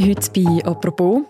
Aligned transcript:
Heute 0.00 0.28
bei 0.34 0.64
«Apropos» 0.64 1.22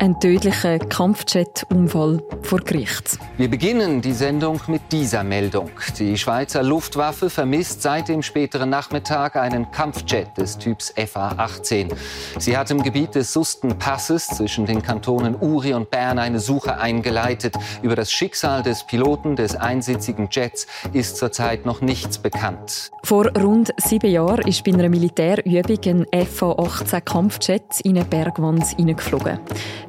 ein 0.00 0.18
tödlicher 0.20 0.78
Kampfjet-Unfall 0.78 2.22
vor 2.42 2.60
Gericht. 2.60 3.18
Wir 3.36 3.48
beginnen 3.48 4.00
die 4.00 4.12
Sendung 4.12 4.60
mit 4.66 4.82
dieser 4.92 5.24
Meldung. 5.24 5.70
Die 5.98 6.16
Schweizer 6.16 6.62
Luftwaffe 6.62 7.30
vermisst 7.30 7.82
seit 7.82 8.08
dem 8.08 8.22
späteren 8.22 8.70
Nachmittag 8.70 9.36
einen 9.36 9.70
Kampfjet 9.70 10.36
des 10.36 10.58
Typs 10.58 10.92
FA-18. 10.96 11.92
Sie 12.38 12.56
hat 12.56 12.70
im 12.70 12.82
Gebiet 12.82 13.14
des 13.14 13.32
Sustenpasses 13.32 14.26
zwischen 14.28 14.66
den 14.66 14.82
Kantonen 14.82 15.34
Uri 15.34 15.74
und 15.74 15.90
Bern 15.90 16.18
eine 16.18 16.40
Suche 16.40 16.78
eingeleitet. 16.78 17.54
Über 17.82 17.96
das 17.96 18.12
Schicksal 18.12 18.62
des 18.62 18.84
Piloten 18.84 19.36
des 19.36 19.56
einsitzigen 19.56 20.28
Jets 20.30 20.66
ist 20.92 21.16
zurzeit 21.16 21.66
noch 21.66 21.80
nichts 21.80 22.18
bekannt. 22.18 22.90
Vor 23.04 23.26
rund 23.36 23.72
sieben 23.78 24.10
Jahren 24.10 24.46
ist 24.46 24.64
bei 24.64 24.72
einer 24.72 24.88
Militärübung 24.88 26.06
ein 26.12 26.26
FA-18 26.26 27.00
Kampfjet 27.00 27.80
in 27.82 27.96
eine 27.96 28.04
Bergwand 28.04 28.66
hineingeflogen. 28.76 29.38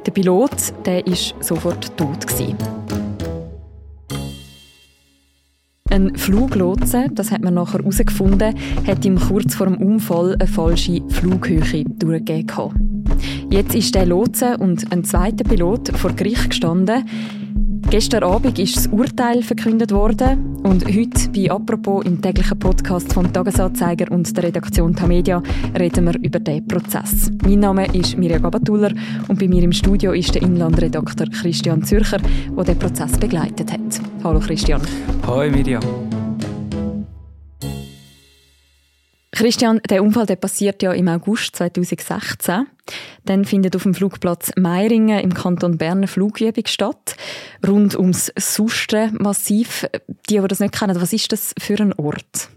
Der 0.05 0.11
Pilot 0.11 0.73
der 0.85 1.05
ist 1.05 1.35
sofort 1.39 1.95
tot. 1.97 2.25
Ein 5.91 6.15
Fluglotse, 6.15 7.07
das 7.11 7.31
hat 7.31 7.41
man 7.41 7.55
nachher 7.55 7.79
herausgefunden, 7.79 8.53
hat 8.85 9.05
ihm 9.05 9.19
kurz 9.19 9.55
vor 9.55 9.65
dem 9.65 9.77
Unfall 9.77 10.35
eine 10.39 10.47
falsche 10.47 11.01
Flughöhe 11.09 11.83
durchgegeben. 11.85 13.05
Jetzt 13.49 13.73
ist 13.73 13.95
der 13.95 14.05
Lotse 14.05 14.57
und 14.57 14.91
ein 14.91 15.03
zweiter 15.03 15.43
Pilot 15.43 15.89
vor 15.97 16.13
Gericht 16.13 16.51
gestanden. 16.51 17.05
Gestern 17.89 18.21
Abend 18.21 18.59
ist 18.59 18.75
das 18.77 18.87
Urteil 18.87 19.41
verkündet 19.41 19.91
worden 19.91 20.57
und 20.61 20.85
heute 20.85 21.29
bei 21.33 21.49
«Apropos» 21.49 22.05
im 22.05 22.21
täglichen 22.21 22.59
Podcast 22.59 23.11
vom 23.11 23.33
«Tagesanzeiger» 23.33 24.11
und 24.11 24.37
der 24.37 24.43
Redaktion 24.43 24.95
Tamedia 24.95 25.41
reden 25.77 26.05
wir 26.05 26.15
über 26.21 26.39
diesen 26.39 26.67
Prozess. 26.67 27.31
Mein 27.43 27.61
Name 27.61 27.87
ist 27.95 28.15
Mirja 28.15 28.37
Gabatuller 28.37 28.91
und 29.27 29.39
bei 29.39 29.47
mir 29.47 29.63
im 29.63 29.71
Studio 29.71 30.11
ist 30.11 30.35
der 30.35 30.43
Inlandredakteur 30.43 31.29
Christian 31.31 31.81
Zürcher, 31.81 32.19
der 32.55 32.63
den 32.63 32.77
Prozess 32.77 33.17
begleitet 33.17 33.71
hat. 33.71 34.01
Hallo 34.23 34.39
Christian. 34.39 34.81
Hallo 35.25 35.49
Mirja. 35.49 35.79
Christian, 39.39 39.79
der 39.89 40.03
Unfall 40.03 40.25
der 40.25 40.35
passiert 40.35 40.83
ja 40.83 40.91
im 40.91 41.07
August 41.07 41.55
2016. 41.55 42.67
Dann 43.23 43.45
findet 43.45 43.73
auf 43.73 43.83
dem 43.83 43.93
Flugplatz 43.93 44.51
Meiringen 44.57 45.17
im 45.21 45.33
Kanton 45.33 45.77
Bern 45.77 45.99
eine 45.99 46.07
Flugübung 46.07 46.65
statt, 46.65 47.15
rund 47.65 47.97
ums 47.97 48.33
Sustenmassiv. 48.37 49.87
Die, 50.29 50.41
die 50.41 50.45
das 50.49 50.59
nicht 50.59 50.77
kennen, 50.77 50.99
was 50.99 51.13
ist 51.13 51.31
das 51.31 51.55
für 51.57 51.79
ein 51.79 51.93
Ort? 51.93 52.49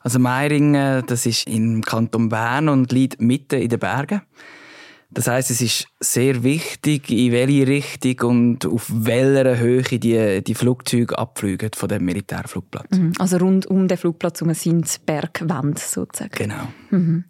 Also 0.00 0.18
Meiringen, 0.18 1.04
das 1.06 1.26
ist 1.26 1.46
im 1.46 1.80
Kanton 1.82 2.28
Bern 2.28 2.68
und 2.68 2.90
liegt 2.90 3.20
mitten 3.20 3.60
in 3.60 3.68
den 3.68 3.78
Bergen. 3.78 4.22
Das 5.12 5.26
heißt, 5.26 5.50
es 5.50 5.60
ist 5.60 5.88
sehr 5.98 6.44
wichtig, 6.44 7.10
in 7.10 7.32
welche 7.32 7.66
Richtung 7.66 8.30
und 8.30 8.66
auf 8.66 8.88
welcher 8.92 9.58
Höhe 9.58 9.82
die, 9.82 10.42
die 10.42 10.54
Flugzeuge 10.54 11.18
abfliegen 11.18 11.70
von 11.74 11.88
dem 11.88 12.04
Militärflugplatz. 12.04 12.96
Mhm. 12.96 13.12
Also 13.18 13.38
rund 13.38 13.66
um 13.66 13.88
den 13.88 13.98
Flugplatz 13.98 14.38
sind 14.38 15.06
Bergwände 15.06 15.80
sozusagen. 15.80 16.30
Genau. 16.36 16.68
Mhm. 16.90 17.24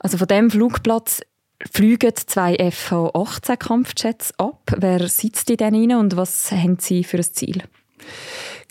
Also 0.00 0.18
von 0.18 0.26
dem 0.26 0.50
Flugplatz 0.50 1.20
fliegen 1.70 2.12
zwei 2.16 2.56
FH-18 2.56 3.56
Kampfjets 3.56 4.36
ab. 4.38 4.74
Wer 4.76 5.08
sitzt 5.08 5.48
in 5.50 5.58
denen 5.58 5.96
und 5.98 6.16
was 6.16 6.50
haben 6.50 6.78
sie 6.80 7.04
für 7.04 7.18
ein 7.18 7.22
Ziel? 7.22 7.62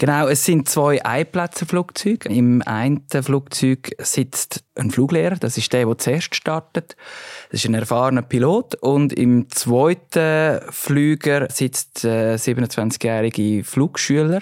Genau, 0.01 0.27
es 0.29 0.43
sind 0.43 0.67
zwei 0.67 1.05
Einplätze-Flugzeuge. 1.05 2.27
Im 2.27 2.63
einen 2.65 3.03
Flugzeug 3.07 3.91
sitzt 3.99 4.63
ein 4.73 4.89
Fluglehrer, 4.89 5.35
das 5.35 5.59
ist 5.59 5.71
der, 5.71 5.85
der 5.85 5.97
zuerst 5.99 6.33
startet. 6.33 6.95
Das 7.51 7.59
ist 7.59 7.69
ein 7.69 7.75
erfahrener 7.75 8.23
Pilot. 8.23 8.73
Und 8.81 9.13
im 9.13 9.47
zweiten 9.51 10.59
Flüger 10.71 11.51
sitzt 11.51 12.03
der 12.03 12.39
27-jährige 12.39 13.63
Flugschüler. 13.63 14.41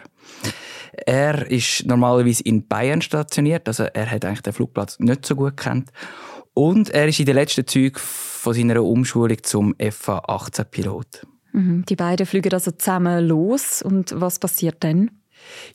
Er 1.05 1.51
ist 1.51 1.85
normalerweise 1.85 2.41
in 2.43 2.65
Bayern 2.65 3.01
stationiert, 3.01 3.67
also 3.67 3.83
er 3.83 4.09
hat 4.09 4.23
eigentlich 4.23 4.43
den 4.43 4.53
Flugplatz 4.53 4.97
nicht 4.99 5.25
so 5.25 5.35
gut 5.35 5.57
kennt. 5.57 5.89
Und 6.53 6.89
er 6.91 7.09
ist 7.09 7.19
in 7.19 7.25
den 7.25 7.35
letzten 7.35 7.67
Zügen 7.67 7.99
von 7.99 8.53
seiner 8.53 8.81
Umschulung 8.81 9.43
zum 9.43 9.75
FA-18-Pilot. 9.77 11.27
Mhm. 11.51 11.83
Die 11.89 11.97
beiden 11.97 12.25
fliegen 12.25 12.53
also 12.53 12.71
zusammen 12.71 13.27
los. 13.27 13.81
Und 13.81 14.13
was 14.15 14.39
passiert 14.39 14.77
dann? 14.85 15.11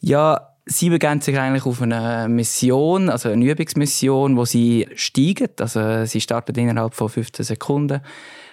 Ja, 0.00 0.54
sie 0.66 0.90
begeben 0.90 1.20
sich 1.20 1.38
eigentlich 1.38 1.66
auf 1.66 1.82
eine 1.82 2.26
Mission, 2.28 3.10
also 3.10 3.28
eine 3.28 3.44
Übungsmission, 3.44 4.36
wo 4.36 4.44
sie 4.44 4.88
steigen. 4.94 5.48
Also 5.60 6.04
sie 6.04 6.20
starten 6.20 6.54
innerhalb 6.56 6.94
von 6.94 7.08
15 7.08 7.44
Sekunden 7.44 8.00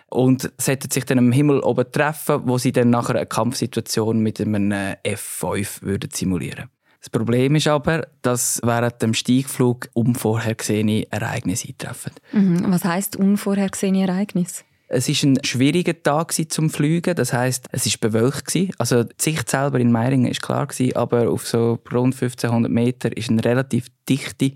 und 0.09 0.51
sollten 0.57 0.91
sich 0.91 1.05
dann 1.05 1.19
am 1.19 1.31
Himmel 1.31 1.61
oben 1.61 1.89
treffen, 1.91 2.41
wo 2.45 2.57
sie 2.57 2.71
dann 2.71 2.89
nachher 2.89 3.15
eine 3.15 3.25
Kampfsituation 3.25 4.19
mit 4.19 4.41
einem 4.41 4.71
F5 5.05 5.83
würden 5.83 6.09
simulieren. 6.11 6.69
Das 6.99 7.09
Problem 7.09 7.55
ist 7.55 7.67
aber, 7.67 8.07
dass 8.21 8.61
während 8.63 9.01
dem 9.01 9.15
Steigflug 9.15 9.89
unvorhergesehene 9.93 11.07
Ereignisse 11.11 11.69
eintreffen. 11.69 12.11
Mhm. 12.31 12.65
Was 12.67 12.85
heißt 12.85 13.15
unvorhergesehene 13.15 14.03
Ereignisse? 14.03 14.63
Es 14.93 15.07
ist 15.07 15.23
ein 15.23 15.41
schwieriger 15.41 16.03
Tag 16.03 16.33
zum 16.33 16.69
Fliegen. 16.69 17.15
Das 17.15 17.31
heißt, 17.31 17.69
es 17.71 17.85
ist 17.85 18.01
bewölkt 18.01 18.53
Also 18.77 19.05
die 19.05 19.13
Sicht 19.17 19.49
selber 19.49 19.79
in 19.79 19.89
Meiringen 19.89 20.29
ist 20.29 20.41
klar 20.41 20.67
gewesen, 20.67 20.97
aber 20.97 21.29
auf 21.29 21.47
so 21.47 21.79
rund 21.93 22.13
1500 22.13 22.69
Meter 22.69 23.15
ist 23.15 23.29
eine 23.29 23.41
relativ 23.41 23.87
dichte 24.09 24.51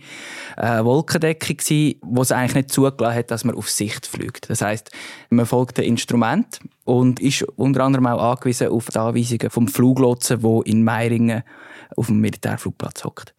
äh, 0.57 0.83
Wolkendecke 0.83 1.55
gewesen, 1.55 1.99
wo 2.01 2.21
es 2.21 2.33
eigentlich 2.33 2.55
nicht 2.55 2.71
zugelassen 2.71 3.15
hat, 3.15 3.31
dass 3.31 3.45
man 3.45 3.55
auf 3.55 3.69
Sicht 3.69 4.05
fliegt. 4.05 4.49
Das 4.49 4.61
heißt, 4.61 4.91
man 5.29 5.45
folgt 5.45 5.77
dem 5.77 5.85
Instrument 5.85 6.59
und 6.83 7.21
ist 7.21 7.43
unter 7.55 7.85
anderem 7.85 8.05
auch 8.07 8.31
angewiesen 8.31 8.67
auf 8.67 8.89
die 8.89 8.99
Anweisungen 8.99 9.49
vom 9.49 9.69
Fluglotsen, 9.69 10.43
wo 10.43 10.61
in 10.63 10.83
Meiringen 10.83 11.43
auf 11.95 12.07
dem 12.07 12.19
Militärflugplatz 12.19 13.05
hockt. 13.05 13.33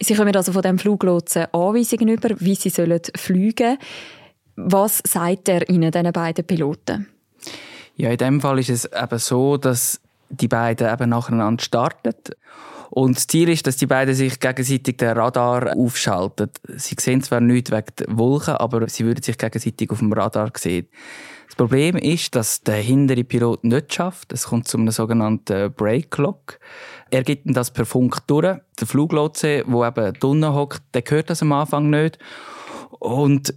Sie 0.00 0.14
kommen 0.14 0.36
also 0.36 0.52
von 0.52 0.62
dem 0.62 0.78
Fluglotsen 0.78 1.46
Anweisungen 1.52 2.08
über, 2.10 2.30
wie 2.38 2.54
sie 2.54 2.70
sollen 2.70 3.00
fliegen 3.16 3.76
sollen. 3.76 3.78
Was 4.60 5.00
sagt 5.06 5.48
er 5.48 5.68
Ihnen, 5.68 5.92
diesen 5.92 6.12
beiden 6.12 6.44
Piloten? 6.44 7.06
Ja, 7.94 8.10
in 8.10 8.16
dem 8.16 8.40
Fall 8.40 8.58
ist 8.58 8.70
es 8.70 8.86
eben 8.86 9.18
so, 9.18 9.56
dass 9.56 10.00
die 10.30 10.48
beiden 10.48 10.92
eben 10.92 11.10
nacheinander 11.10 11.62
starten. 11.62 12.14
Und 12.90 13.16
das 13.16 13.28
Ziel 13.28 13.50
ist, 13.50 13.68
dass 13.68 13.76
die 13.76 13.86
beiden 13.86 14.16
sich 14.16 14.40
gegenseitig 14.40 14.96
den 14.96 15.16
Radar 15.16 15.76
aufschalten. 15.76 16.50
Sie 16.76 16.96
sehen 16.98 17.22
zwar 17.22 17.40
nichts 17.40 17.70
wegen 17.70 17.86
der 18.00 18.18
Wolken, 18.18 18.54
aber 18.54 18.88
sie 18.88 19.04
würden 19.04 19.22
sich 19.22 19.38
gegenseitig 19.38 19.90
auf 19.92 20.00
dem 20.00 20.12
Radar 20.12 20.50
sehen. 20.56 20.88
Das 21.46 21.54
Problem 21.54 21.96
ist, 21.96 22.34
dass 22.34 22.60
der 22.62 22.78
hintere 22.78 23.22
Pilot 23.22 23.62
nicht 23.62 23.94
schafft. 23.94 24.32
Es 24.32 24.46
kommt 24.46 24.66
zu 24.66 24.76
einem 24.76 24.90
sogenannten 24.90 25.72
Break 25.72 26.18
Lock. 26.18 26.58
Er 27.10 27.22
gibt 27.22 27.44
das 27.46 27.70
per 27.70 27.86
Funk 27.86 28.26
durch. 28.26 28.58
Der 28.80 28.86
Fluglotse, 28.88 29.64
der 29.64 29.88
eben 29.88 30.12
drinnen 30.14 30.52
hockt, 30.52 30.82
der 30.94 31.04
hört 31.06 31.30
das 31.30 31.42
am 31.42 31.52
Anfang 31.52 31.90
nicht. 31.90 32.18
Und 32.98 33.54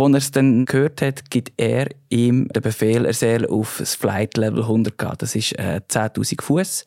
als 0.00 0.12
er 0.12 0.18
es 0.18 0.30
dann 0.30 0.64
gehört 0.64 1.02
hat, 1.02 1.30
gibt 1.30 1.52
er 1.56 1.88
ihm 2.08 2.48
den 2.48 2.62
Befehl, 2.62 3.04
er 3.04 3.14
soll 3.14 3.46
auf 3.46 3.76
das 3.78 3.94
Flight 3.94 4.36
Level 4.36 4.62
100 4.62 4.98
gehen. 4.98 5.12
Das 5.18 5.34
ist 5.34 5.58
äh, 5.58 5.80
10.000 5.88 6.42
Fuß 6.42 6.84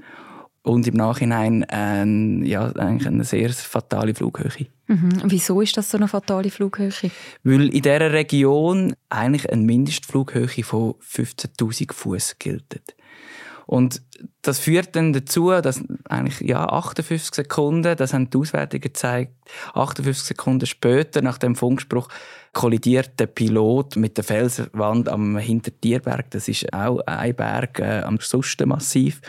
und 0.64 0.86
im 0.86 0.96
Nachhinein 0.96 1.64
äh, 1.64 2.48
ja, 2.48 2.72
eigentlich 2.76 3.08
eine 3.08 3.24
sehr 3.24 3.50
fatale 3.50 4.14
Flughöhe. 4.14 4.68
Mhm. 4.88 5.22
Wieso 5.26 5.62
ist 5.62 5.78
das 5.78 5.90
so 5.90 5.98
eine 5.98 6.08
fatale 6.08 6.50
Flughöhe? 6.50 6.92
Weil 7.44 7.74
in 7.74 7.82
dieser 7.82 8.12
Region 8.12 8.96
eigentlich 9.10 9.50
eine 9.52 9.64
Mindestflughöhe 9.64 10.64
von 10.64 10.96
15.000 10.96 11.94
Fuß 11.94 12.36
gilt. 12.40 12.82
Und 13.68 14.02
das 14.42 14.60
führt 14.60 14.96
dann 14.96 15.12
dazu, 15.12 15.52
dass 15.62 15.84
eigentlich, 16.08 16.40
ja, 16.40 16.66
58 16.70 17.36
Sekunden, 17.36 17.98
das 17.98 18.14
haben 18.14 18.30
die 18.30 18.38
Auswertungen 18.38 18.82
gezeigt, 18.82 19.34
58 19.74 20.26
Sekunden 20.26 20.66
später, 20.66 21.22
nach 21.22 21.38
dem 21.38 21.54
Funkspruch, 21.56 22.08
kollidiert 22.54 23.20
der 23.20 23.28
Pilot 23.28 23.98
mit 23.98 24.16
der 24.16 24.24
Felswand 24.24 25.10
am 25.10 25.38
Hintertierberg. 25.38 26.32
Das 26.32 26.48
ist 26.48 26.74
auch 26.74 27.02
ein 27.06 27.36
Berg 27.36 27.80
äh, 27.80 28.02
am 28.04 28.20
Sustenmassiv. 28.22 29.22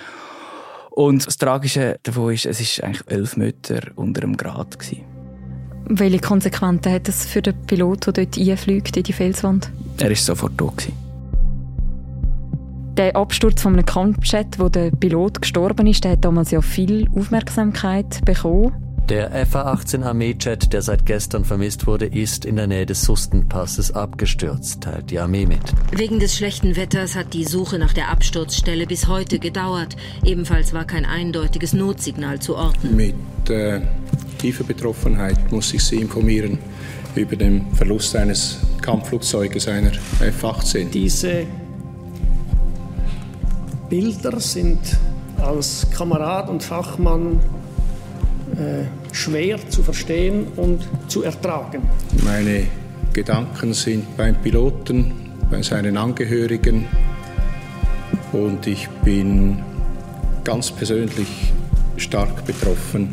Und 0.91 1.27
das 1.27 1.37
Tragische 1.37 1.99
davon 2.05 2.33
ist, 2.33 2.47
es 2.47 2.61
ist 2.61 2.83
eigentlich 2.83 3.07
elf 3.09 3.37
Meter 3.37 3.81
unter 3.97 4.21
dem 4.21 4.37
Grad. 4.37 4.79
Gewesen. 4.79 5.05
Welche 5.87 6.21
Konsequenzen 6.21 6.93
hat 6.93 7.09
das 7.09 7.27
für 7.27 7.43
den 7.43 7.61
Pilot, 7.67 8.07
der 8.07 8.13
dort 8.13 8.39
einfliegt 8.39 8.97
in 8.97 9.03
die 9.03 9.13
Felswand? 9.13 9.71
Er 9.99 10.13
ist 10.13 10.25
sofort 10.25 10.57
tot. 10.57 10.77
Gewesen. 10.77 11.08
Der 12.99 13.15
Absturz 13.15 13.63
von 13.63 13.75
einem 13.75 13.87
Kampfjet, 13.87 14.59
wo 14.59 14.69
der 14.69 14.91
Pilot 14.91 15.41
gestorben 15.41 15.87
ist, 15.87 16.03
der 16.03 16.13
hat 16.13 16.25
damals 16.25 16.51
ja 16.51 16.61
viel 16.61 17.09
Aufmerksamkeit 17.15 18.25
bekommen. 18.25 18.73
Der 19.09 19.31
FA-18 19.47 20.03
Armeejet, 20.03 20.73
der 20.73 20.83
seit 20.83 21.07
gestern 21.07 21.45
vermisst 21.45 21.87
wurde, 21.87 22.07
ist 22.07 22.45
in 22.45 22.57
der 22.57 22.67
Nähe 22.67 22.87
des 22.87 23.03
Sustenpasses 23.03 23.93
abgestürzt, 23.93 24.81
teilt 24.81 25.13
die 25.13 25.21
Armee 25.21 25.47
mit. 25.47 25.61
Wegen 25.93 26.19
des 26.19 26.37
schlechten 26.37 26.75
Wetters 26.75 27.15
hat 27.15 27.35
die 27.35 27.45
Suche 27.45 27.79
nach 27.79 27.93
der 27.93 28.11
Absturzstelle 28.11 28.85
bis 28.89 29.07
heute 29.07 29.39
gedauert. 29.39 29.97
Ebenfalls 30.25 30.73
war 30.73 30.85
kein 30.85 31.07
eindeutiges 31.07 31.75
Notsignal 31.75 32.41
zu 32.41 32.57
orten. 32.57 32.97
Mit 32.97 33.15
äh, 33.49 33.81
tiefer 34.39 34.65
Betroffenheit 34.65 35.53
muss 35.53 35.73
ich 35.73 35.85
Sie 35.85 36.01
informieren 36.01 36.59
über 37.15 37.37
den 37.37 37.73
Verlust 37.75 38.17
eines 38.17 38.59
Kampfflugzeuges 38.83 39.69
einer 39.69 39.93
F-18. 40.21 40.91
Diese 40.91 41.47
Bilder 43.89 44.39
sind 44.41 44.79
als 45.39 45.87
Kamerad 45.91 46.49
und 46.51 46.63
Fachmann 46.63 47.41
äh, 48.57 48.85
schwer 49.15 49.59
zu 49.71 49.83
verstehen 49.83 50.49
und 50.57 50.87
zu 51.09 51.23
ertragen. 51.23 51.83
Meine 52.25 52.67
Gedanken 53.13 53.73
sind 53.73 54.17
beim 54.17 54.35
Piloten, 54.37 55.13
bei 55.51 55.63
seinen 55.63 55.97
Angehörigen 55.97 56.87
und 58.33 58.67
ich 58.67 58.89
bin 59.05 59.63
ganz 60.45 60.71
persönlich 60.71 61.53
stark 61.97 62.45
betroffen 62.45 63.13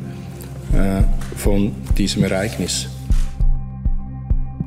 äh, 0.74 1.04
von 1.38 1.72
diesem 1.98 2.24
Ereignis. 2.24 2.90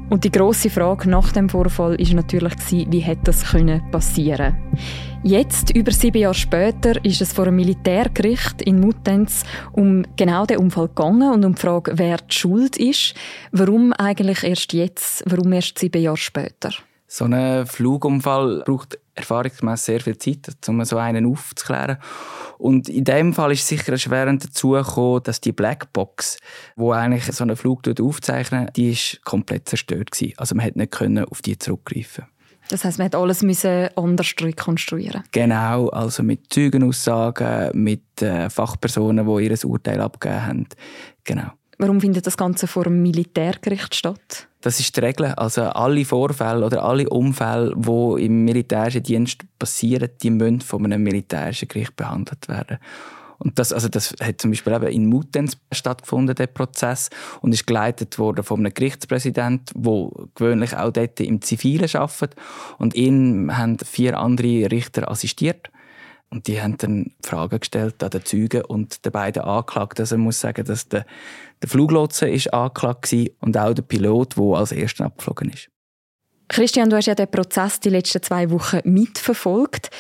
Und 0.09 0.25
die 0.25 0.31
große 0.31 0.71
Frage 0.71 1.11
nach 1.11 1.33
dem 1.33 1.51
Vorfall 1.51 2.01
ist 2.01 2.15
natürlich 2.15 2.55
wie 2.71 3.01
hätte 3.01 3.25
das 3.25 3.45
passieren? 3.91 4.57
Jetzt, 5.25 5.75
über 5.75 5.91
sieben 5.91 6.19
Jahre 6.19 6.35
später, 6.35 7.05
ist 7.05 7.20
es 7.20 7.32
vor 7.32 7.49
einem 7.49 7.56
Militärgericht 7.56 8.62
in 8.62 8.81
Muttenz 8.81 9.43
um 9.73 10.05
genau 10.17 10.47
den 10.47 10.59
Unfall 10.59 10.88
gegangen 10.88 11.32
und 11.32 11.44
um 11.44 11.55
die 11.56 11.61
Frage, 11.61 11.93
wer 11.97 12.19
die 12.19 12.35
Schuld 12.35 12.76
ist. 12.76 13.15
Warum 13.50 13.93
eigentlich 13.93 14.44
erst 14.44 14.73
jetzt? 14.73 15.25
Warum 15.26 15.53
erst 15.53 15.79
sieben 15.79 16.00
Jahre 16.00 16.17
später? 16.17 16.70
So 17.09 17.25
ein 17.25 17.67
Flugunfall 17.67 18.62
braucht 18.65 18.99
erfahrungsgemäß 19.17 19.85
sehr 19.85 20.00
viel 20.00 20.19
Zeit, 20.19 20.56
um 20.69 20.85
so 20.85 20.99
einen 20.99 21.26
aufzuklären. 21.26 21.99
Und 22.56 22.88
in 22.88 23.05
dem 23.05 23.35
Fall 23.35 23.53
ist 23.53 23.67
sicher 23.67 23.93
erschwerend 23.93 24.44
dazu 24.44 24.71
gekommen, 24.71 25.23
dass 25.25 25.41
die 25.41 25.53
Blackbox, 25.53 26.38
wo 26.76 26.93
eigentlich 26.93 27.25
so 27.25 27.43
einen 27.43 27.56
Flug 27.56 27.82
aufzeichnen, 28.00 28.71
die 28.76 28.93
ist 28.93 29.25
komplett 29.25 29.69
zerstört 29.69 30.12
gewesen. 30.12 30.35
Also 30.37 30.55
man 30.55 30.64
hätte 30.64 30.79
nicht 30.79 31.29
auf 31.29 31.43
die 31.43 31.59
zurückgreifen. 31.59 32.26
Das 32.69 32.85
heißt, 32.85 32.99
man 32.99 33.06
hat 33.06 33.15
alles 33.15 33.43
müssen 33.43 33.88
anders 33.97 34.35
rekonstruieren. 34.41 35.25
Genau, 35.32 35.88
also 35.88 36.23
mit 36.23 36.53
Zeugenaussagen, 36.53 37.70
mit 37.73 38.20
äh, 38.20 38.50
Fachpersonen, 38.50 39.26
die 39.26 39.44
ihr 39.44 39.65
Urteil 39.65 40.00
abgegeben 40.00 40.47
haben. 40.47 40.67
Genau. 41.25 41.50
Warum 41.79 42.00
findet 42.00 42.26
das 42.26 42.37
Ganze 42.37 42.67
vor 42.67 42.87
einem 42.87 43.03
Militärgericht 43.03 43.94
statt? 43.94 44.49
Das 44.61 44.81
ist 44.81 44.97
die 44.97 45.00
Regel. 45.00 45.26
Also 45.26 45.62
alle 45.62 46.05
Vorfälle 46.05 46.67
oder 46.67 46.82
alle 46.82 47.09
Unfälle, 47.09 47.73
die 47.76 48.25
im 48.25 48.44
militärischen 48.44 49.05
Dienst 49.05 49.44
passieren, 49.59 50.11
die 50.21 50.31
müssen 50.31 50.61
von 50.61 50.85
einem 50.85 51.05
militärischen 51.05 51.69
Gericht 51.69 51.94
behandelt 51.94 52.49
werden. 52.49 52.79
Und 53.38 53.58
das, 53.58 53.73
also 53.73 53.88
das 53.88 54.14
hat 54.20 54.40
zum 54.40 54.50
Beispiel 54.50 54.73
eben 54.73 54.88
in 54.88 55.06
Mutens 55.06 55.58
stattgefunden, 55.73 56.35
der 56.35 56.49
Prozess, 56.49 57.08
und 57.40 57.52
ist 57.52 57.67
geleitet 57.67 58.19
worden 58.19 58.44
von 58.44 58.61
einem 58.61 58.75
Gerichtspräsident, 58.75 59.70
der 59.75 60.11
gewöhnlich 60.35 60.76
auch 60.76 60.93
dort 60.93 61.20
im 61.20 61.40
Zivilen 61.40 61.88
arbeitet. 61.94 62.35
Und 62.79 62.94
ihn 62.94 63.56
haben 63.56 63.79
vier 63.79 64.19
andere 64.19 64.70
Richter 64.70 65.11
assistiert. 65.11 65.70
Und 66.31 66.46
die 66.46 66.61
haben 66.61 66.76
dann 66.76 67.12
Fragen 67.25 67.61
gestellt 67.61 68.02
an 68.02 68.11
den 68.11 68.25
Zeugen 68.25 68.62
und 68.62 69.05
den 69.05 69.12
beiden 69.12 69.43
Anklagten. 69.43 70.02
Also 70.02 70.17
ich 70.17 70.20
muss 70.20 70.40
sagen, 70.40 70.64
dass 70.64 70.88
der, 70.88 71.06
der 71.62 71.69
Fluglotse 71.69 72.29
ist 72.29 72.52
angeklagt 72.52 73.12
war 73.12 73.26
und 73.40 73.56
auch 73.56 73.73
der 73.73 73.82
Pilot, 73.82 74.37
der 74.37 74.44
als 74.44 74.73
erster 74.73 75.06
abgeflogen 75.06 75.50
ist. 75.50 75.70
Christian, 76.49 76.90
du 76.90 76.96
hast 76.96 77.06
ja 77.06 77.14
den 77.14 77.31
Prozess 77.31 77.81
die 77.81 77.90
letzten 77.90 78.23
zwei 78.23 78.50
Wochen 78.50 78.81
mitverfolgt. 78.85 79.90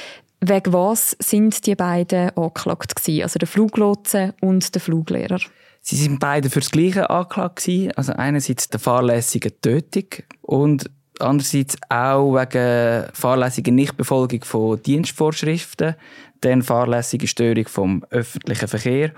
Wegen 0.40 0.72
was 0.72 1.16
sind 1.18 1.66
die 1.66 1.74
beiden 1.74 2.30
angeklagt 2.36 2.94
gewesen? 2.94 3.22
Also 3.22 3.38
der 3.38 3.48
Fluglotse 3.48 4.34
und 4.40 4.74
der 4.74 4.80
Fluglehrer? 4.80 5.40
Sie 5.80 5.96
sind 5.96 6.20
beide 6.20 6.50
für 6.50 6.60
das 6.60 6.70
Gleiche 6.70 7.10
angeklagt 7.10 7.56
gewesen. 7.56 7.92
Also 7.92 8.12
einerseits 8.12 8.68
der 8.68 8.78
fahrlässigen 8.78 9.52
Tötung 9.60 10.04
und 10.42 10.90
andererseits 11.18 11.76
auch 11.88 12.34
wegen 12.34 13.08
fahrlässiger 13.12 13.72
Nichtbefolgung 13.72 14.44
von 14.44 14.80
Dienstvorschriften, 14.82 15.96
dann 16.40 16.62
fahrlässige 16.62 17.26
Störung 17.26 17.66
vom 17.66 18.04
öffentlichen 18.10 18.68
Verkehr 18.68 19.12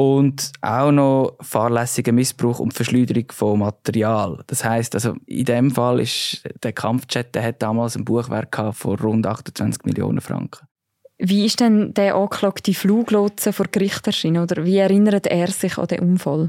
und 0.00 0.52
auch 0.62 0.90
noch 0.90 1.36
fahrlässiger 1.42 2.12
Missbrauch 2.12 2.58
und 2.58 2.72
Verschleuderung 2.72 3.26
von 3.32 3.58
Material. 3.58 4.42
Das 4.46 4.64
heißt, 4.64 4.94
also 4.94 5.14
in 5.26 5.44
dem 5.44 5.70
Fall 5.70 6.00
ist 6.00 6.42
der 6.62 6.72
Kampfjet, 6.72 7.34
der 7.34 7.42
hat 7.42 7.60
damals 7.60 7.96
ein 7.96 8.06
Buchwerk 8.06 8.58
von 8.72 8.98
rund 8.98 9.26
28 9.26 9.84
Millionen 9.84 10.22
Franken. 10.22 10.66
Wie 11.18 11.44
ist 11.44 11.60
denn 11.60 11.92
der 11.92 12.14
angeklagte 12.14 12.72
Fluglotse 12.72 13.52
vor 13.52 13.66
Gericht 13.70 14.06
erschienen 14.06 14.42
oder 14.42 14.64
wie 14.64 14.78
erinnert 14.78 15.26
er 15.26 15.48
sich 15.48 15.76
an 15.76 15.88
den 15.88 16.00
Unfall? 16.00 16.48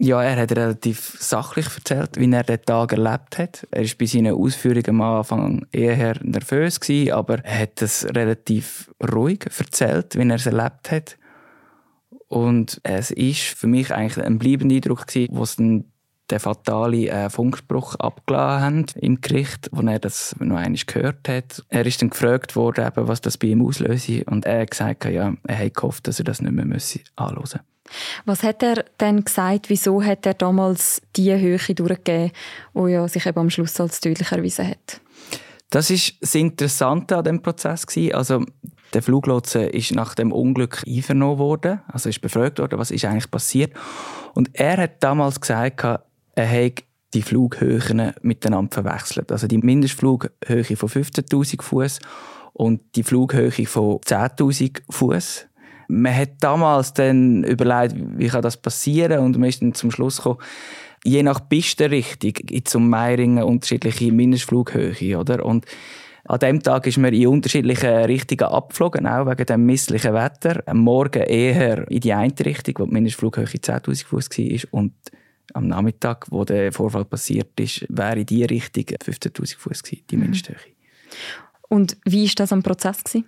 Ja, 0.00 0.22
er 0.22 0.40
hat 0.40 0.52
relativ 0.52 1.16
sachlich 1.20 1.66
erzählt, 1.76 2.18
wie 2.18 2.32
er 2.32 2.42
den 2.42 2.62
Tag 2.62 2.92
erlebt 2.92 3.38
hat. 3.38 3.66
Er 3.70 3.82
war 3.82 3.90
bei 3.98 4.06
seinen 4.06 4.34
Ausführungen 4.34 4.88
am 4.88 5.02
Anfang 5.02 5.66
eher 5.70 6.16
nervös, 6.22 6.80
gewesen, 6.80 7.12
aber 7.12 7.44
er 7.44 7.62
hat 7.62 7.82
es 7.82 8.06
relativ 8.12 8.90
ruhig 9.12 9.46
erzählt, 9.56 10.16
wie 10.16 10.28
er 10.28 10.34
es 10.36 10.46
erlebt 10.46 10.90
hat. 10.90 11.17
Und 12.28 12.80
es 12.82 13.10
ist 13.10 13.40
für 13.40 13.66
mich 13.66 13.92
eigentlich 13.92 14.24
ein 14.24 14.38
bleibender 14.38 14.76
Eindruck 14.76 15.06
gewesen, 15.06 15.28
wo 15.32 15.42
es 15.42 15.56
dann 15.56 15.84
den 16.30 16.40
fatalen 16.40 17.08
äh, 17.08 17.30
Funkspruch 17.30 17.94
abgeladen 17.96 18.62
haben 18.62 18.86
im 18.96 19.20
Gericht, 19.20 19.70
wo 19.72 19.80
er 19.80 19.98
das 19.98 20.36
noch 20.38 20.56
einmal 20.56 20.80
gehört 20.86 21.28
hat. 21.28 21.64
Er 21.68 21.86
ist 21.86 22.02
dann 22.02 22.10
gefragt 22.10 22.54
worden, 22.54 22.86
eben, 22.86 23.08
was 23.08 23.22
das 23.22 23.38
bei 23.38 23.48
ihm 23.48 23.64
auslöse 23.64 24.24
und 24.24 24.44
er 24.44 24.60
hat 24.60 24.70
gesagt, 24.72 25.04
ja, 25.06 25.34
er 25.46 25.58
hat 25.58 25.74
gehofft, 25.74 26.06
dass 26.06 26.18
er 26.18 26.26
das 26.26 26.42
nicht 26.42 26.52
mehr 26.52 26.64
anhören 27.16 27.38
müsse. 27.40 27.60
Was 28.26 28.42
hat 28.42 28.62
er 28.62 28.84
denn 29.00 29.24
gesagt, 29.24 29.70
wieso 29.70 30.02
hat 30.02 30.26
er 30.26 30.34
damals 30.34 31.00
die 31.16 31.32
Höhe 31.32 31.58
durchgegeben, 31.58 32.32
die 32.74 32.90
ja 32.90 33.08
sich 33.08 33.24
eben 33.24 33.38
am 33.38 33.48
Schluss 33.48 33.80
als 33.80 34.00
tödlich 34.00 34.30
erwiesen 34.30 34.68
hat? 34.68 35.00
Das 35.70 35.90
ist 35.90 36.14
das 36.20 36.34
Interessante 36.34 37.16
an 37.16 37.24
dem 37.24 37.42
Prozess 37.42 37.86
Also 38.12 38.44
der 38.94 39.02
Fluglotse 39.02 39.64
ist 39.64 39.94
nach 39.94 40.14
dem 40.14 40.32
Unglück 40.32 40.82
einvernommen 40.86 41.38
worden, 41.38 41.80
also 41.88 42.08
ist 42.08 42.20
befragt 42.20 42.58
worden, 42.58 42.78
was 42.78 42.90
ist 42.90 43.04
eigentlich 43.04 43.30
passiert. 43.30 43.72
Und 44.34 44.50
er 44.54 44.76
hat 44.76 45.02
damals 45.02 45.40
gesagt, 45.40 45.82
er 45.82 46.44
hätte 46.44 46.84
die 47.14 47.22
Flughöhen 47.22 48.12
miteinander 48.22 48.82
verwechselt. 48.82 49.32
Also 49.32 49.46
die 49.46 49.58
Mindestflughöhe 49.58 50.76
von 50.76 50.88
15.000 50.88 51.62
Fuß 51.62 52.00
und 52.52 52.80
die 52.96 53.02
Flughöhe 53.02 53.66
von 53.66 53.98
10.000 53.98 54.82
Fuß 54.90 55.48
man 55.88 56.14
hat 56.14 56.32
damals 56.40 56.92
dann 56.92 57.44
überlegt, 57.44 57.96
wie 57.96 58.28
kann 58.28 58.42
das 58.42 58.58
passieren 58.58 59.20
und 59.20 59.38
man 59.38 59.48
ist 59.48 59.62
dann 59.62 59.74
zum 59.74 59.90
Schluss 59.90 60.18
gekommen, 60.18 60.38
je 61.02 61.22
nach 61.22 61.48
Pistenrichtung 61.48 62.32
gibt 62.34 62.68
es 62.68 62.74
um 62.74 62.88
Meiringen 62.88 63.42
unterschiedliche 63.42 64.12
Mindestflughöhe, 64.12 65.18
oder? 65.18 65.44
Und 65.44 65.64
an 66.28 66.38
dem 66.40 66.62
Tag 66.62 66.86
ist 66.86 66.98
man 66.98 67.14
in 67.14 67.26
unterschiedliche 67.26 68.06
Richtungen 68.06 68.52
abgeflogen, 68.52 69.06
auch 69.06 69.26
wegen 69.26 69.46
dem 69.46 69.64
misslichen 69.64 70.12
Wetter. 70.12 70.62
Am 70.66 70.78
Morgen 70.78 71.22
eher 71.22 71.90
in 71.90 72.00
die 72.00 72.12
eine 72.12 72.34
Richtung, 72.44 72.74
wo 72.78 72.84
die 72.84 72.92
Mindestflughöhe 72.92 73.46
10.000 73.46 74.04
Fuß 74.04 74.28
war 74.30 74.78
und 74.78 74.92
am 75.54 75.66
Nachmittag, 75.66 76.26
wo 76.30 76.44
der 76.44 76.70
Vorfall 76.70 77.06
passiert 77.06 77.58
ist, 77.58 77.86
wäre 77.88 78.20
in 78.20 78.26
die 78.26 78.44
Richtung 78.44 78.84
15.000 78.84 79.56
Fuß 79.56 79.82
die 79.82 80.04
mhm. 80.16 80.20
Mindesthöhe. 80.20 80.56
Und 81.68 81.96
wie 82.04 82.26
war 82.26 82.34
das 82.36 82.52
am 82.52 82.62
Prozess? 82.62 83.02
Gewesen? 83.04 83.24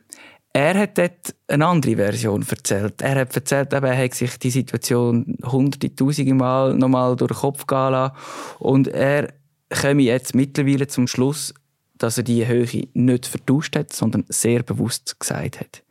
Er 0.52 0.74
hat 0.78 0.98
dort 0.98 1.34
eine 1.48 1.66
andere 1.66 1.96
Version 1.96 2.44
erzählt. 2.46 3.00
Er 3.00 3.20
hat 3.20 3.34
erzählt, 3.34 3.72
er 3.72 3.96
hat 3.96 4.14
sich 4.14 4.38
die 4.38 4.50
Situation 4.50 5.38
hunderte, 5.42 5.94
tausende 5.94 6.34
Mal 6.34 6.74
nochmal 6.74 7.16
durch 7.16 7.30
den 7.30 7.38
Kopf 7.38 7.66
gehen 7.66 7.92
lassen. 7.92 8.16
Und 8.58 8.88
er 8.88 9.32
komme 9.70 10.02
jetzt 10.02 10.34
mittlerweile 10.34 10.86
zum 10.88 11.06
Schluss, 11.06 11.54
dass 12.02 12.18
er 12.18 12.24
die 12.24 12.46
Höhe 12.46 12.88
nicht 12.94 13.26
vertauscht 13.26 13.76
hat, 13.76 13.92
sondern 13.92 14.24
sehr 14.28 14.62
bewusst 14.62 15.18
gesagt 15.20 15.60
hat. 15.60 15.82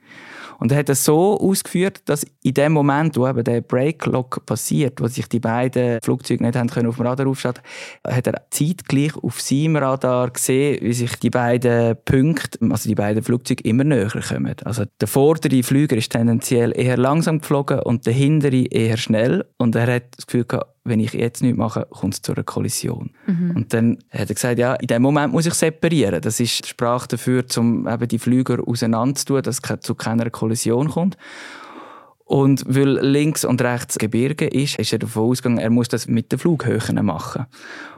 Und 0.59 0.73
er 0.73 0.79
hat 0.79 0.89
es 0.89 1.05
so 1.05 1.39
ausgeführt, 1.39 2.01
dass 2.05 2.25
in 2.43 2.53
dem 2.53 2.73
Moment, 2.73 3.15
wo 3.15 3.27
eben 3.27 3.43
der 3.43 3.61
Breaklock 3.61 4.45
passiert, 4.45 4.99
wo 4.99 5.07
sich 5.07 5.27
die 5.27 5.39
beiden 5.39 5.99
Flugzeuge 6.03 6.43
nicht 6.43 6.57
haben 6.57 6.69
können 6.69 6.89
auf 6.89 6.97
dem 6.97 7.05
Radar 7.05 7.27
aufschalten, 7.27 7.63
hat 8.05 8.27
er 8.27 8.41
zeitgleich 8.51 9.15
auf 9.15 9.39
seinem 9.39 9.77
Radar 9.77 10.31
gesehen, 10.31 10.79
wie 10.81 10.93
sich 10.93 11.15
die 11.15 11.29
beiden 11.29 11.95
Punkte, 12.03 12.59
also 12.69 12.89
die 12.89 12.95
beiden 12.95 13.23
Flugzeuge 13.23 13.63
immer 13.63 13.85
näher 13.85 14.09
kommen. 14.09 14.55
Also 14.65 14.83
der 14.99 15.07
vordere 15.07 15.63
Flüger 15.63 15.95
ist 15.95 16.11
tendenziell 16.11 16.77
eher 16.77 16.97
langsam 16.97 17.39
geflogen 17.39 17.79
und 17.79 18.05
der 18.05 18.13
hintere 18.13 18.65
eher 18.65 18.97
schnell. 18.97 19.45
Und 19.57 19.75
er 19.75 19.95
hat 19.95 20.17
das 20.17 20.27
Gefühl 20.27 20.43
gehabt, 20.43 20.75
wenn 20.89 20.99
ich 20.99 21.13
jetzt 21.13 21.41
nichts 21.41 21.57
mache, 21.57 21.87
kommt 21.89 22.15
es 22.15 22.21
zu 22.21 22.33
einer 22.33 22.43
Kollision. 22.43 23.11
Mhm. 23.25 23.55
Und 23.55 23.73
dann 23.73 23.99
hat 24.11 24.29
er 24.29 24.35
gesagt, 24.35 24.59
ja, 24.59 24.73
in 24.75 24.87
dem 24.87 25.01
Moment 25.01 25.31
muss 25.31 25.45
ich 25.45 25.53
separieren. 25.53 26.21
Das 26.21 26.39
ist 26.39 26.65
die 26.65 26.69
Sprache 26.69 27.07
dafür, 27.07 27.45
um 27.57 27.87
eben 27.87 28.07
die 28.07 28.19
Flüger 28.19 28.57
auseinanderzutun, 28.65 29.43
dass 29.43 29.59
es 29.63 29.79
zu 29.81 29.95
keiner 29.95 30.29
Kollision 30.29 30.89
kommt. 30.89 31.17
Und 32.29 32.63
weil 32.67 32.99
links 32.99 33.43
und 33.43 33.59
rechts 33.59 33.97
Gebirge 33.97 34.45
ist, 34.45 34.77
ist 34.77 34.93
er 34.93 34.99
davon 34.99 35.31
ausgegangen, 35.31 35.57
er 35.57 35.71
muss 35.71 35.87
das 35.87 36.07
mit 36.07 36.31
den 36.31 36.37
Flughöhen 36.37 37.03
machen. 37.03 37.47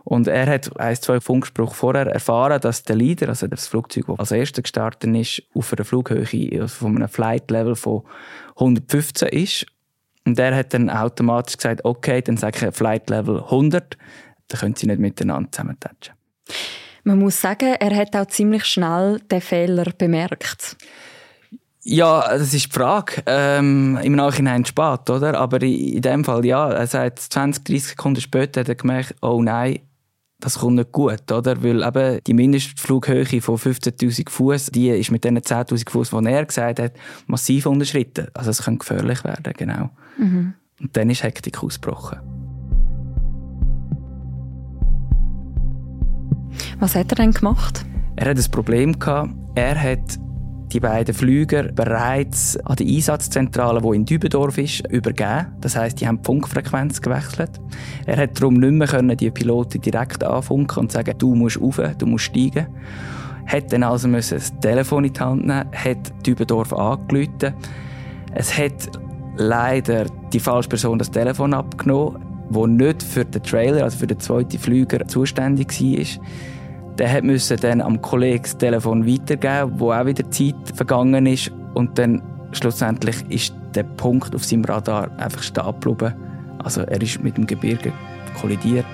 Und 0.06 0.28
er 0.28 0.48
hat 0.48 0.80
ein, 0.80 0.96
zwei 0.96 1.20
Funkspruch 1.20 1.76
vorher 1.76 2.08
erfahren, 2.08 2.62
dass 2.62 2.84
der 2.84 2.96
Leader, 2.96 3.28
also 3.28 3.48
das 3.48 3.68
Flugzeug, 3.68 4.06
das 4.08 4.20
als 4.20 4.32
erstes 4.32 4.64
gestartet 4.64 5.14
ist, 5.14 5.44
auf 5.54 5.74
einer 5.74 5.84
Flughöhe 5.84 6.70
von 6.70 6.96
einem 6.96 7.10
Flight 7.10 7.52
Level 7.52 7.76
von 7.76 8.04
115 8.56 9.28
ist 9.28 9.66
und 10.26 10.38
der 10.38 10.56
hat 10.56 10.74
dann 10.74 10.90
automatisch 10.90 11.58
gesagt, 11.58 11.84
okay, 11.84 12.22
dann 12.22 12.38
sage 12.38 12.68
ich 12.68 12.76
Flight 12.76 13.10
Level 13.10 13.42
100. 13.44 13.98
dann 14.48 14.60
können 14.60 14.76
sie 14.76 14.88
nicht 14.88 15.00
miteinander 15.00 15.52
zusammentatschen. 15.52 16.16
Man 17.04 17.20
muss 17.20 17.42
sagen, 17.42 17.76
er 17.80 17.96
hat 17.96 18.16
auch 18.16 18.28
ziemlich 18.28 18.66
schnell 18.66 19.20
den 19.32 19.42
Fehler 19.42 19.92
bemerkt. 19.98 20.78
Ja, 21.84 22.22
das 22.30 22.54
ist 22.54 22.66
die 22.66 22.72
Frage. 22.72 23.24
Ähm, 23.26 23.98
Im 24.04 24.14
Nachhinein 24.14 24.66
spät, 24.66 25.10
oder? 25.10 25.36
Aber 25.40 25.62
in 25.64 26.02
dem 26.02 26.24
Fall, 26.24 26.46
ja. 26.46 26.70
Er 26.70 26.86
sagt 26.86 27.20
20, 27.20 27.64
30 27.64 27.84
Sekunden 27.88 28.22
später 28.22 28.62
hat 28.62 28.70
er 28.70 28.76
gemerkt, 28.76 29.16
oh 29.22 29.42
nein, 29.42 29.80
das 30.42 30.60
kommt 30.60 30.76
nicht 30.76 30.92
gut, 30.92 31.32
oder? 31.32 31.64
Weil 31.64 31.84
eben 31.84 32.20
die 32.26 32.34
Mindestflughöhe 32.34 33.42
von 33.42 33.58
15.000 33.58 34.30
Fuß, 34.30 34.66
die 34.68 34.90
ist 34.90 35.12
mit 35.12 35.24
diesen 35.24 35.38
10.000 35.38 35.90
Fuß, 35.90 36.10
die 36.10 36.26
er 36.26 36.46
gesagt 36.46 36.80
hat, 36.80 36.94
massiv 37.28 37.68
unterschritten. 37.68 38.28
Also 38.34 38.50
es 38.50 38.64
könnte 38.64 38.80
gefährlich 38.80 39.24
werden, 39.24 39.54
genau. 39.56 39.90
Mhm. 40.18 40.54
Und 40.82 40.98
dann 40.98 41.10
ist 41.10 41.24
Hektik 41.24 41.64
ausgebrochen. 41.64 42.20
Was 46.80 46.96
hat 46.96 47.12
er 47.12 47.16
denn 47.16 47.32
gemacht? 47.32 47.86
Er 48.16 48.32
hat 48.32 48.38
ein 48.38 48.52
Problem 48.52 48.98
gehabt. 48.98 49.30
Er 49.56 49.82
hat 49.82 50.20
die 50.72 50.80
beiden 50.80 51.14
Flüger 51.14 51.64
bereits 51.64 52.58
an 52.66 52.78
die 52.78 52.96
Einsatzzentrale, 52.96 53.82
die 53.82 53.96
in 53.96 54.06
Dübendorf 54.06 54.58
ist, 54.58 54.88
übergeben. 54.90 55.48
Das 55.60 55.76
heißt, 55.76 56.00
die 56.00 56.08
haben 56.08 56.20
die 56.22 56.26
Funkfrequenz 56.26 57.02
gewechselt. 57.02 57.52
Er 58.06 58.18
hat 58.18 58.40
darum 58.40 58.56
nicht 58.56 58.72
mehr 58.72 58.88
können, 58.88 59.16
die 59.18 59.32
Piloten 59.32 59.82
direkt 59.82 60.24
anfunken 60.24 60.80
und 60.80 60.92
sagen, 60.92 61.14
du 61.18 61.36
musst 61.36 61.62
rauf, 61.62 61.80
du 61.98 62.06
musst 62.06 62.26
steigen. 62.26 62.68
Hat 63.46 63.74
dann 63.74 63.84
also 63.84 64.08
müssen 64.08 64.38
das 64.38 64.58
Telefon 64.60 65.06
in 65.06 65.14
die 65.14 65.20
Hand 65.20 65.46
nehmen, 65.46 65.70
hat 65.74 66.26
Dübendorf 66.26 66.74
angerufen. 66.74 67.54
Es 68.34 68.58
hat 68.58 68.90
leider 69.38 70.06
die 70.32 70.40
falsche 70.40 70.70
Person 70.70 71.00
das 71.00 71.12
Telefon 71.12 71.54
abgenommen, 71.54 72.22
wo 72.50 72.68
nicht 72.68 73.04
für 73.04 73.26
den 73.26 73.44
Trailer, 73.44 73.84
also 73.84 73.98
für 73.98 74.08
den 74.08 74.20
zweiten 74.20 74.60
Flüger 74.60 75.08
zuständig 75.08 75.82
war. 75.82 76.26
Der 77.02 77.24
musste 77.24 77.56
dann 77.56 77.82
am 77.82 78.00
Kollegen 78.00 78.44
das 78.44 78.56
Telefon 78.56 79.08
weitergeben, 79.08 79.80
wo 79.80 79.92
auch 79.92 80.06
wieder 80.06 80.30
Zeit 80.30 80.54
vergangen 80.76 81.26
ist. 81.26 81.52
Und 81.74 81.98
dann 81.98 82.22
schlussendlich 82.52 83.26
ist 83.28 83.56
der 83.74 83.82
Punkt 83.82 84.36
auf 84.36 84.46
seinem 84.46 84.66
Radar 84.66 85.10
einfach 85.18 85.42
stehen 85.42 85.66
geblieben. 85.80 86.14
Also 86.64 86.82
er 86.82 87.02
ist 87.02 87.24
mit 87.24 87.38
dem 87.38 87.48
Gebirge 87.48 87.92
kollidiert. 88.40 88.86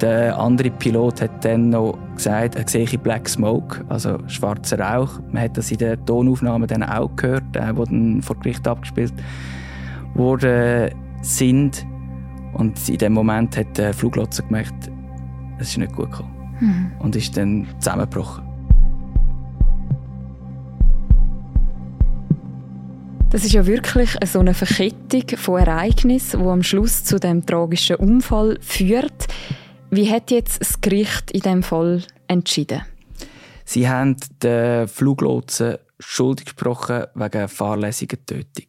Der 0.00 0.38
andere 0.38 0.70
Pilot 0.70 1.20
hat 1.20 1.44
dann 1.44 1.68
noch 1.68 1.98
gesagt, 2.16 2.56
er 2.56 2.66
sehe 2.66 2.86
Black 2.96 3.28
Smoke, 3.28 3.84
also 3.90 4.16
schwarzer 4.26 4.80
Rauch. 4.80 5.20
Man 5.30 5.42
hat 5.42 5.58
das 5.58 5.70
in 5.70 5.76
den 5.76 6.02
Tonaufnahmen 6.06 6.66
dann 6.66 6.82
auch 6.82 7.14
gehört, 7.14 7.54
äh, 7.56 7.76
wo 7.76 7.84
vor 8.22 8.36
Gericht 8.36 8.66
abgespielt 8.66 9.12
wurde 10.14 10.92
sind. 11.20 11.84
Und 12.54 12.88
in 12.88 12.96
dem 12.96 13.12
Moment 13.12 13.54
hat 13.58 13.76
der 13.76 13.92
Fluglotse 13.92 14.44
gemerkt, 14.44 14.90
es 15.58 15.68
ist 15.68 15.76
nicht 15.76 15.94
gut 15.94 16.10
gekommen 16.10 16.33
mhm. 16.60 16.92
und 16.98 17.16
ist 17.16 17.36
dann 17.36 17.66
zusammengebrochen. 17.78 18.44
Das 23.30 23.44
ist 23.44 23.52
ja 23.52 23.66
wirklich 23.66 24.16
so 24.24 24.38
eine 24.38 24.54
Verkettung 24.54 25.36
von 25.36 25.60
Ereignissen, 25.60 26.40
die 26.40 26.46
am 26.46 26.62
Schluss 26.62 27.02
zu 27.02 27.18
dem 27.18 27.44
tragischen 27.44 27.96
Unfall 27.96 28.58
führt. 28.60 29.26
Wie 29.90 30.08
hat 30.08 30.30
jetzt 30.30 30.60
das 30.60 30.80
Gericht 30.80 31.32
in 31.32 31.40
dem 31.40 31.62
Fall 31.64 32.04
entschieden? 32.28 32.82
Sie 33.64 33.88
haben 33.88 34.16
den 34.40 34.86
Fluglotsen 34.86 35.78
schuldig 35.98 36.44
gesprochen 36.44 37.06
wegen 37.14 37.48
fahrlässiger 37.48 38.24
Tötung. 38.24 38.66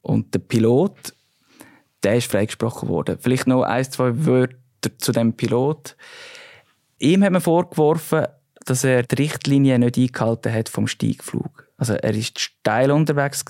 Und 0.00 0.32
der 0.34 0.38
Pilot, 0.40 1.14
der 2.02 2.16
ist 2.16 2.30
freigesprochen 2.30 2.88
worden. 2.88 3.18
Vielleicht 3.20 3.48
noch 3.48 3.62
ein, 3.62 3.84
zwei 3.84 4.26
Wörter 4.26 4.96
zu 4.98 5.10
dem 5.10 5.32
Pilot. 5.32 5.96
Ihm 7.02 7.24
hat 7.24 7.32
man 7.32 7.42
vorgeworfen, 7.42 8.26
dass 8.64 8.84
er 8.84 9.02
die 9.02 9.16
Richtlinie 9.16 9.76
nicht 9.76 9.98
eingehalten 9.98 10.52
hat 10.52 10.68
vom 10.68 10.86
Steigflug. 10.86 11.66
Also 11.76 11.94
er 11.94 12.14
ist 12.14 12.38
steil 12.38 12.92
unterwegs 12.92 13.44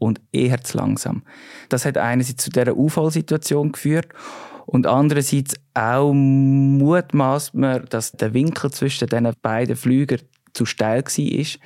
und 0.00 0.20
eher 0.32 0.60
zu 0.64 0.76
langsam. 0.76 1.22
Das 1.68 1.84
hat 1.84 1.98
einerseits 1.98 2.42
zu 2.42 2.50
dieser 2.50 2.76
Unfallsituation 2.76 3.70
geführt 3.70 4.08
und 4.66 4.88
andererseits 4.88 5.54
auch 5.74 6.12
mutmaßt 6.12 7.54
man, 7.54 7.84
dass 7.90 8.10
der 8.10 8.34
Winkel 8.34 8.72
zwischen 8.72 9.06
den 9.06 9.30
beiden 9.40 9.76
Flügern 9.76 10.22
zu 10.52 10.66
steil 10.66 11.04
war. 11.04 11.60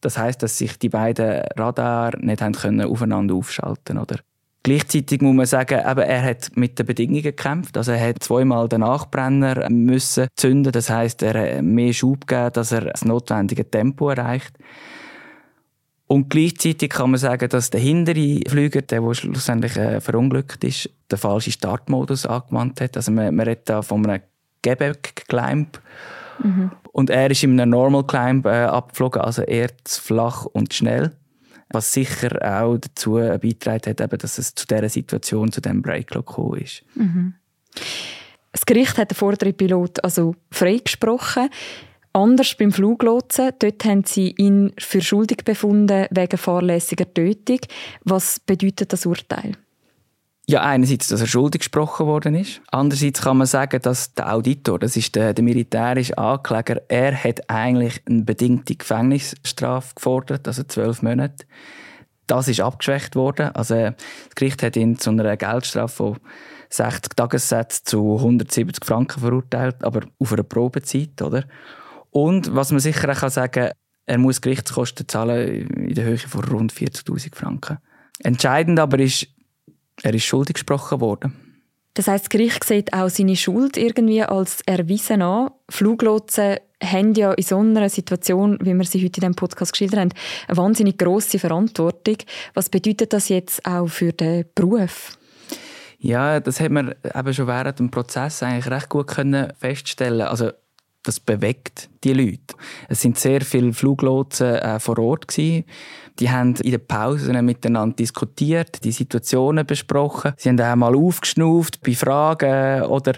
Das 0.00 0.16
heißt, 0.16 0.44
dass 0.44 0.58
sich 0.58 0.78
die 0.78 0.90
beiden 0.90 1.42
Radar 1.56 2.16
nicht 2.18 2.40
aufeinander 2.40 3.34
aufschalten 3.34 3.98
oder 3.98 4.20
Gleichzeitig 4.64 5.20
muss 5.20 5.36
man 5.36 5.44
sagen, 5.44 5.78
eben, 5.78 6.00
er 6.00 6.22
hat 6.22 6.56
mit 6.56 6.78
den 6.78 6.86
Bedingungen 6.86 7.22
gekämpft. 7.22 7.76
Also 7.76 7.92
er 7.92 8.08
hat 8.08 8.22
zweimal 8.22 8.66
den 8.66 8.80
Nachbrenner 8.80 9.68
müssen 9.68 10.26
zünden. 10.36 10.72
Das 10.72 10.88
heißt, 10.88 11.22
er 11.22 11.58
hat 11.58 11.62
mehr 11.62 11.92
Schub 11.92 12.26
gegeben, 12.26 12.50
dass 12.54 12.72
er 12.72 12.80
das 12.86 13.04
notwendige 13.04 13.70
Tempo 13.70 14.08
erreicht. 14.08 14.56
Und 16.06 16.30
gleichzeitig 16.30 16.88
kann 16.88 17.10
man 17.10 17.18
sagen, 17.18 17.46
dass 17.50 17.68
der 17.68 17.80
hintere 17.80 18.40
Flüger, 18.48 18.80
der, 18.80 19.02
der 19.02 19.14
schlussendlich 19.14 19.76
äh, 19.76 20.00
verunglückt 20.00 20.64
ist, 20.64 20.88
den 21.12 21.18
falschen 21.18 21.52
Startmodus 21.52 22.24
angewandt 22.24 22.80
hat. 22.80 22.96
Also 22.96 23.12
man, 23.12 23.34
man 23.34 23.46
redet 23.46 23.68
da 23.68 23.82
von 23.82 24.06
einem 24.06 24.22
Quebec-Climb. 24.62 25.78
Mhm. 26.42 26.70
Und 26.90 27.10
er 27.10 27.30
ist 27.30 27.44
in 27.44 27.60
einem 27.60 27.70
Normal 27.70 28.04
Climb 28.04 28.46
äh, 28.46 28.64
abgeflogen, 28.64 29.20
also 29.20 29.42
eher 29.42 29.68
zu 29.84 30.00
flach 30.00 30.46
und 30.46 30.72
schnell 30.72 31.12
was 31.74 31.92
sicher 31.92 32.38
auch 32.42 32.78
dazu 32.78 33.14
beigetragen 33.14 33.90
hat, 33.90 34.00
eben, 34.00 34.18
dass 34.18 34.38
es 34.38 34.54
zu 34.54 34.66
dieser 34.66 34.88
Situation, 34.88 35.52
zu 35.52 35.60
diesem 35.60 35.82
Breaklock 35.82 36.26
gekommen 36.26 36.60
ist. 36.60 36.82
Mhm. 36.94 37.34
Das 38.52 38.64
Gericht 38.64 38.96
hat 38.98 39.10
den 39.10 39.16
vorderen 39.16 39.54
Pilot 39.54 40.02
also 40.04 40.36
freigesprochen. 40.50 41.48
Anders 42.12 42.54
beim 42.54 42.70
Fluglotsen. 42.70 43.50
Dort 43.58 43.84
haben 43.84 44.04
sie 44.04 44.32
ihn 44.38 44.72
für 44.78 45.00
schuldig 45.00 45.38
befunden 45.44 46.06
wegen 46.10 46.38
fahrlässiger 46.38 47.12
Tötung. 47.12 47.58
Was 48.04 48.38
bedeutet 48.38 48.92
das 48.92 49.04
Urteil? 49.04 49.56
Ja, 50.46 50.60
einerseits, 50.62 51.08
dass 51.08 51.22
er 51.22 51.26
schuldig 51.26 51.60
gesprochen 51.60 52.06
worden 52.06 52.34
ist. 52.34 52.60
Andererseits 52.70 53.22
kann 53.22 53.38
man 53.38 53.46
sagen, 53.46 53.80
dass 53.80 54.12
der 54.12 54.34
Auditor, 54.34 54.78
das 54.78 54.94
ist 54.94 55.14
der, 55.14 55.32
der 55.32 55.42
militärische 55.42 56.18
Ankläger, 56.18 56.82
er 56.88 57.14
hat 57.24 57.48
eigentlich 57.48 58.02
eine 58.06 58.24
bedingte 58.24 58.76
Gefängnisstrafe 58.76 59.94
gefordert, 59.94 60.46
also 60.46 60.62
zwölf 60.64 61.00
Monate. 61.00 61.46
Das 62.26 62.48
ist 62.48 62.60
abgeschwächt 62.60 63.16
worden. 63.16 63.54
Also, 63.54 63.74
das 63.74 64.34
Gericht 64.34 64.62
hat 64.62 64.76
ihn 64.76 64.98
zu 64.98 65.10
einer 65.10 65.36
Geldstrafe 65.36 65.94
von 65.94 66.16
60 66.68 67.14
Tagessätzen 67.16 67.86
zu 67.86 68.16
170 68.16 68.84
Franken 68.84 69.20
verurteilt, 69.20 69.82
aber 69.82 70.00
auf 70.18 70.32
einer 70.32 70.42
Probezeit, 70.42 71.22
oder? 71.22 71.44
Und 72.10 72.54
was 72.54 72.70
man 72.70 72.80
sicher 72.80 73.10
auch 73.10 73.30
sagen 73.30 73.52
kann, 73.52 73.72
er 74.06 74.18
muss 74.18 74.42
Gerichtskosten 74.42 75.08
zahlen 75.08 75.70
in 75.70 75.94
der 75.94 76.04
Höhe 76.04 76.18
von 76.18 76.44
rund 76.44 76.72
40.000 76.72 77.34
Franken. 77.34 77.78
Entscheidend 78.18 78.78
aber 78.78 78.98
ist, 78.98 79.28
er 80.04 80.14
ist 80.14 80.24
schuldig 80.24 80.54
gesprochen 80.54 81.00
worden. 81.00 81.32
Das 81.94 82.08
heißt, 82.08 82.24
das 82.24 82.28
Gericht 82.28 82.64
sieht 82.64 82.92
auch 82.92 83.08
seine 83.08 83.36
Schuld 83.36 83.76
irgendwie 83.76 84.22
als 84.22 84.60
erwiesen 84.66 85.22
an. 85.22 85.50
Fluglotsen 85.70 86.56
haben 86.82 87.14
ja 87.14 87.32
in 87.32 87.42
so 87.42 87.58
einer 87.58 87.88
Situation, 87.88 88.58
wie 88.60 88.74
wir 88.74 88.84
sie 88.84 88.98
heute 88.98 89.06
in 89.06 89.12
diesem 89.12 89.34
Podcast 89.34 89.72
geschildert 89.72 90.00
haben, 90.00 90.12
eine 90.48 90.56
wahnsinnig 90.56 90.98
grosse 90.98 91.38
Verantwortung. 91.38 92.16
Was 92.52 92.68
bedeutet 92.68 93.12
das 93.12 93.28
jetzt 93.28 93.64
auch 93.64 93.86
für 93.86 94.12
den 94.12 94.44
Beruf? 94.54 95.16
Ja, 95.98 96.40
das 96.40 96.60
hat 96.60 96.70
man 96.70 96.94
eben 97.14 97.32
schon 97.32 97.46
während 97.46 97.78
dem 97.78 97.90
Prozess 97.90 98.42
eigentlich 98.42 98.70
recht 98.70 98.90
gut 98.90 99.06
können 99.06 99.52
feststellen. 99.58 100.22
Also 100.22 100.50
das 101.04 101.20
bewegt 101.20 101.90
die 102.02 102.12
Leute. 102.12 102.54
Es 102.88 103.00
sind 103.00 103.18
sehr 103.18 103.42
viele 103.42 103.72
Fluglotsen 103.72 104.56
äh, 104.56 104.80
vor 104.80 104.98
Ort 104.98 105.28
gewesen. 105.28 105.64
Die 106.20 106.30
haben 106.30 106.54
in 106.56 106.70
den 106.70 106.86
Pausen 106.86 107.44
miteinander 107.44 107.96
diskutiert, 107.96 108.84
die 108.84 108.92
Situationen 108.92 109.66
besprochen. 109.66 110.32
Sie 110.36 110.48
haben 110.48 110.60
auch 110.60 110.76
mal 110.76 110.94
aufgeschnauft 110.94 111.80
bei 111.82 111.94
Fragen 111.94 112.82
oder 112.82 113.14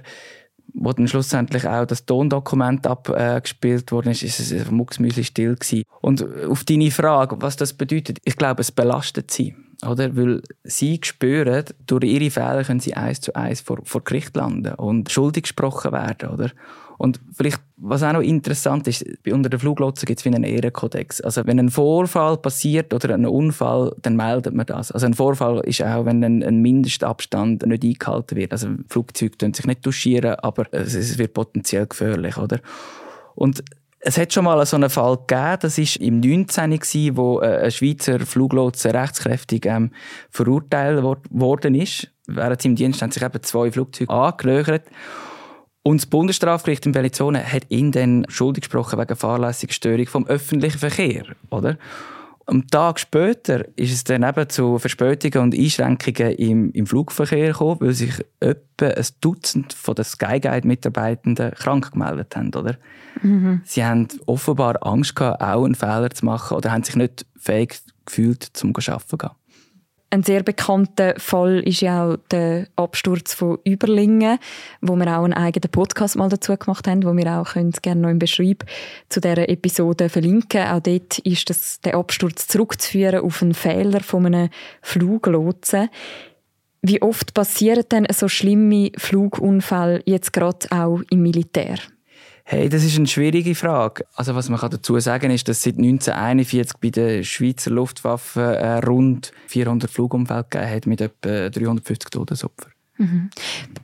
wo 0.79 0.93
dann 0.93 1.09
schlussendlich 1.09 1.67
auch 1.67 1.87
das 1.87 2.05
Tondokument 2.05 2.87
abgespielt 2.87 3.91
wurde, 3.93 4.11
ist 4.11 4.25
es 4.25 4.71
mucksmüsli 4.71 5.25
still 5.25 5.57
gewesen. 5.57 5.85
Und 6.03 6.23
auf 6.47 6.65
deine 6.65 6.91
Frage, 6.91 7.37
was 7.41 7.57
das 7.57 7.73
bedeutet, 7.73 8.19
ich 8.25 8.37
glaube, 8.37 8.61
es 8.61 8.73
belastet 8.73 9.31
sie. 9.31 9.55
Oder? 9.87 10.17
Weil 10.17 10.43
sie 10.65 11.01
spüren, 11.03 11.65
durch 11.87 12.05
ihre 12.05 12.31
Fehler 12.31 12.65
können 12.65 12.81
sie 12.81 12.95
eins 12.95 13.21
zu 13.21 13.35
eins 13.35 13.61
vor, 13.61 13.79
vor 13.85 14.03
Gericht 14.05 14.37
landen 14.37 14.75
und 14.75 15.11
schuldig 15.11 15.45
gesprochen 15.45 15.93
werden. 15.93 16.31
Oder? 16.31 16.51
Und 16.99 17.21
vielleicht, 17.33 17.61
was 17.77 18.03
auch 18.03 18.13
noch 18.13 18.21
interessant 18.21 18.89
ist, 18.89 19.05
unter 19.31 19.49
den 19.51 19.61
Fluglotsen 19.61 20.07
gibt 20.07 20.21
es 20.21 20.25
wie 20.25 20.35
einen 20.35 20.45
Ehrenkodex. 20.45 21.21
Also 21.21 21.47
wenn 21.47 21.59
ein 21.59 21.71
Vorfall 21.71 22.39
passiert 22.39 22.95
oder 22.95 23.15
ein 23.15 23.27
Unfall, 23.27 23.95
dann 24.03 24.17
meldet 24.17 24.55
man 24.55 24.67
das. 24.67 24.93
Also 24.93 25.07
ein 25.07 25.15
Vorfall 25.15 25.61
ist 25.61 25.83
auch, 25.83 26.07
wenn 26.07 26.25
ein, 26.25 26.43
ein 26.43 26.63
Mindestabstand 26.63 27.67
nicht 27.67 27.85
eingehalten 27.85 28.37
wird. 28.37 28.53
Also 28.53 28.69
Flugzeuge 28.89 29.37
können 29.37 29.55
sich 29.55 29.67
nicht 29.67 29.85
duschieren, 29.85 30.37
aber 30.37 30.65
es, 30.73 31.19
wird 31.19 31.35
potenziell 31.35 31.87
gefährlich, 31.87 32.39
oder? 32.39 32.61
Und 33.35 33.63
es 34.01 34.17
hat 34.17 34.33
schon 34.33 34.45
mal 34.45 34.65
so 34.65 34.77
einen 34.77 34.89
Fall 34.89 35.17
gegeben, 35.27 35.59
das 35.63 35.79
war 35.79 36.01
im 36.01 36.21
19. 36.21 37.17
wo 37.17 37.41
äh, 37.41 37.65
ein 37.65 37.71
Schweizer 37.71 38.21
Fluglotse 38.21 38.95
rechtskräftig 38.95 39.67
ähm, 39.67 39.91
verurteilt 40.31 41.03
worden 41.31 41.75
ist. 41.75 42.09
Während 42.27 42.63
seinem 42.63 42.77
Dienst 42.77 43.03
haben 43.03 43.11
sich 43.11 43.23
eben 43.23 43.43
zwei 43.43 43.71
Flugzeuge 43.71 44.13
angelöchert. 44.13 44.85
Und 45.87 46.01
das 46.01 46.07
Bundesstrafgericht 46.07 46.85
in 46.85 46.91
Bellinzona 46.91 47.39
hat 47.39 47.67
ihn 47.69 47.93
dann 47.93 48.27
schuldig 48.29 48.63
gesprochen 48.63 48.99
wegen 48.99 49.15
fahrlässiger 49.15 49.73
Störung 49.73 50.07
vom 50.09 50.27
öffentlichen 50.27 50.81
Verkehr, 50.81 51.27
oder? 51.51 51.79
Am 52.47 52.67
Tag 52.67 52.99
später 52.99 53.65
ist 53.77 53.93
es 53.93 54.03
dann 54.03 54.25
eben 54.25 54.49
zu 54.49 54.81
Verspätungen 54.81 55.45
und 55.45 55.55
Einschränkungen 55.57 56.33
im, 56.33 56.73
im 56.73 56.89
Flugverkehr 56.89 57.53
gekommen, 57.53 57.77
weil 57.79 57.93
sich 57.93 58.15
etwa 58.41 58.87
ein 58.87 59.07
Dutzend 59.21 59.75
von 59.75 59.95
den 59.95 60.05
Skyguide-Mitarbeitenden 60.05 61.53
krank 61.53 61.93
gemeldet 61.93 62.35
haben, 62.35 62.53
oder? 62.53 62.79
Mhm. 63.23 63.61
Sie 63.65 63.85
haben 63.85 64.09
offenbar 64.27 64.85
Angst 64.85 65.15
gehabt, 65.15 65.41
auch 65.41 65.65
einen 65.65 65.77
Fehler 65.77 66.11
zu 66.11 66.25
machen 66.25 66.57
oder 66.57 66.73
haben 66.73 66.83
sich 66.83 66.97
nicht 66.97 67.27
fähig 67.39 67.79
gefühlt, 68.05 68.43
zum 68.43 68.75
Arbeiten 68.75 69.09
zu 69.09 69.19
gehen. 69.19 69.31
Ein 70.09 70.23
sehr 70.23 70.45
bekannter 70.45 71.15
Fall 71.19 71.61
ist 71.61 71.81
ja 71.81 72.07
auch 72.07 72.17
der 72.31 72.69
Absturz 72.77 73.35
von 73.35 73.59
Überlingen, 73.65 74.39
wo 74.81 74.95
wir 74.95 75.07
auch 75.09 75.25
einen 75.25 75.33
eigenen 75.33 75.71
Podcast 75.71 76.15
mal 76.15 76.29
dazu 76.29 76.57
gemacht 76.57 76.87
haben, 76.87 77.03
wo 77.03 77.13
wir 77.17 77.27
auch 77.33 77.55
gerne 77.83 78.01
noch 78.01 78.11
im 78.11 78.21
Beschreib 78.21 78.65
zu 79.09 79.21
dieser 79.21 79.49
Episode 79.49 80.09
verlinken. 80.09 80.63
Auch 80.69 80.81
dort 80.81 81.19
ist 81.19 81.51
das, 81.51 81.81
der 81.81 81.97
Absturz 81.97 82.47
zurückzuführen 82.47 83.25
auf 83.25 83.43
einen 83.43 83.55
Fehler 83.55 84.01
von 84.01 84.27
einem 84.27 84.49
Fluglotsen. 84.81 85.89
Wie 86.83 87.03
oft 87.03 87.35
passieren 87.35 87.85
denn 87.91 88.07
so 88.13 88.29
schlimme 88.29 88.93
Flugunfälle 88.97 90.03
jetzt 90.07 90.33
gerade 90.33 90.69
auch 90.71 91.01
im 91.11 91.23
Militär? 91.23 91.79
Hey, 92.49 92.69
das 92.69 92.85
ist 92.85 92.97
eine 92.97 93.09
schwierige 93.09 93.57
Frage. 93.57 94.07
Also 94.15 94.37
was 94.37 94.49
man 94.49 94.61
dazu 94.61 95.01
sagen 95.01 95.33
ist, 95.33 95.49
dass 95.49 95.65
seit 95.65 95.79
1941 95.79 96.77
bei 96.81 96.91
der 96.91 97.25
Schweizer 97.25 97.73
Luftwaffe 97.73 98.41
äh, 98.41 98.79
rund 98.87 99.33
400 99.49 99.91
Flugunfälle 99.91 100.45
gegeben 100.49 100.71
hat 100.71 100.87
mit 100.87 101.01
etwa 101.01 101.51
350 101.51 102.09
Todesopfern. 102.09 102.71
Mhm. 102.99 103.31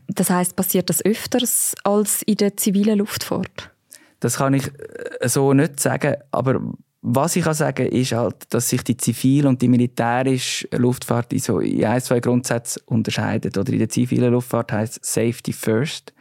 Das 0.07 0.31
heißt, 0.31 0.55
passiert 0.55 0.91
das 0.91 1.05
öfters 1.05 1.75
als 1.83 2.23
in 2.23 2.37
der 2.37 2.57
zivilen 2.57 3.01
Luftfahrt? 3.01 3.73
Das 4.21 4.37
kann 4.37 4.55
ich 4.55 4.69
äh, 4.69 5.29
so 5.29 5.53
nicht 5.55 5.81
sagen, 5.81 6.15
aber 6.31 6.61
was 7.01 7.35
ich 7.35 7.43
kann 7.43 7.55
sagen 7.55 7.89
ist 7.89 8.13
halt, 8.13 8.37
dass 8.51 8.69
sich 8.69 8.85
die 8.85 8.97
zivile 8.97 9.49
und 9.49 9.61
die 9.61 9.67
militärische 9.67 10.69
Luftfahrt 10.71 11.33
in 11.33 11.41
so 11.41 11.59
in 11.59 11.85
ein, 11.85 12.01
zwei 12.01 12.21
Grundsätzen 12.21 12.81
unterscheiden. 12.87 13.51
Oder 13.59 13.73
in 13.73 13.81
der 13.81 13.89
zivilen 13.89 14.33
Luftfahrt 14.33 14.71
heißt 14.71 15.05
Safety 15.05 15.53
First. 15.53 16.13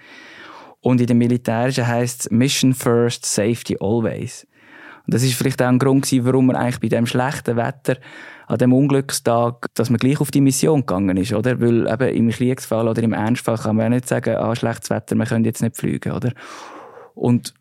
Und 0.82 1.00
in 1.00 1.08
der 1.08 1.16
militärischen 1.16 1.88
heißt 1.88 2.22
es 2.22 2.32
Mission 2.32 2.74
First, 2.74 3.26
Safety 3.26 3.78
Always. 3.80 4.48
Und 5.06 5.14
das 5.14 5.24
ist 5.24 5.36
vielleicht 5.36 5.62
auch 5.62 5.68
ein 5.68 5.80
Grund 5.80 6.06
gewesen, 6.06 6.26
warum 6.26 6.48
man 6.48 6.56
eigentlich 6.56 6.80
bei 6.80 6.88
dem 6.90 7.06
schlechten 7.06 7.56
Wetter 7.56 7.98
an 8.48 8.58
dem 8.58 8.74
Unglückstag, 8.74 9.68
dass 9.74 9.90
man 9.90 9.98
gleich 9.98 10.20
auf 10.20 10.32
die 10.32 10.42
Mission 10.42 10.82
gegangen 10.82 11.18
ist, 11.18 11.34
oder? 11.34 11.60
Weil 11.62 11.88
eben 11.88 12.16
im 12.16 12.30
Kriegsfall 12.30 12.88
oder 12.88 13.02
im 13.02 13.14
Ernstfall 13.14 13.58
kann 13.58 13.78
man 13.78 13.86
ja 13.86 13.90
nicht 13.90 14.08
sagen, 14.08 14.36
ah, 14.36 14.56
schlechtes 14.56 14.90
Wetter, 14.90 15.16
wir 15.16 15.26
können 15.26 15.46
jetzt 15.46 15.62
nicht 15.62 15.78
fliegen, 15.78 16.12
oder? 16.12 16.34
Und 17.16 17.54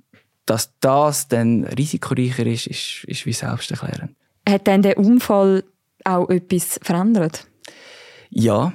dass 0.46 0.72
das 0.80 1.28
dann 1.28 1.64
risikoreicher 1.64 2.46
ist, 2.46 2.66
ist, 2.66 3.04
ist 3.04 3.26
wie 3.26 3.32
selbsterklärend. 3.32 4.16
Hat 4.48 4.66
denn 4.66 4.82
der 4.82 4.98
Unfall 4.98 5.62
auch 6.04 6.28
etwas 6.28 6.80
verändert? 6.82 7.46
Ja, 8.30 8.72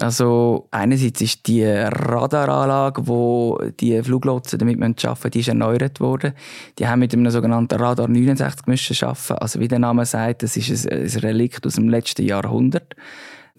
also 0.00 0.68
einerseits 0.70 1.20
ist 1.20 1.46
die 1.46 1.64
Radaranlage, 1.64 3.06
wo 3.06 3.58
die 3.80 4.02
Fluglotsen 4.02 4.58
damit 4.58 4.76
arbeiten 4.78 5.04
müssen, 5.04 5.30
die 5.30 5.40
ist 5.40 5.48
erneuert 5.48 6.00
worden. 6.00 6.32
Die 6.78 6.86
haben 6.86 7.00
mit 7.00 7.12
einem 7.12 7.30
sogenannten 7.30 7.74
Radar 7.80 8.08
69 8.08 8.66
müssen 8.66 9.04
arbeiten. 9.04 9.32
Also 9.34 9.60
wie 9.60 9.68
der 9.68 9.78
Name 9.78 10.06
sagt, 10.06 10.42
das 10.42 10.56
ist 10.56 10.90
ein, 10.90 11.06
Relikt 11.22 11.66
aus 11.66 11.74
dem 11.74 11.88
letzten 11.88 12.24
Jahrhundert. 12.24 12.94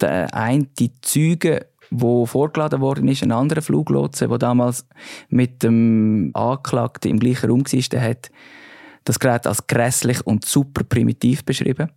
Der 0.00 0.34
eine 0.34 0.66
die 0.78 0.92
Züge, 1.02 1.66
wo 1.90 2.26
vorgeladen 2.26 2.80
worden 2.80 3.08
ist, 3.08 3.22
ein 3.22 3.32
anderer 3.32 3.62
Fluglotse, 3.62 4.28
der 4.28 4.38
damals 4.38 4.86
mit 5.28 5.62
dem 5.62 6.30
Anklagten 6.34 7.10
im 7.10 7.18
gleichen 7.18 7.50
Raum 7.50 7.64
der 7.64 8.02
hat 8.02 8.30
das 9.04 9.18
Gerät 9.18 9.46
als 9.46 9.66
grässlich 9.66 10.26
und 10.26 10.44
super 10.44 10.84
primitiv 10.84 11.44
beschrieben. 11.44 11.90